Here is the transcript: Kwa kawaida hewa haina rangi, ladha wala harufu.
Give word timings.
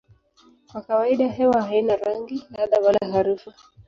Kwa 0.71 0.81
kawaida 0.81 1.27
hewa 1.27 1.61
haina 1.61 1.95
rangi, 1.95 2.43
ladha 2.57 2.77
wala 2.79 3.11
harufu. 3.13 3.51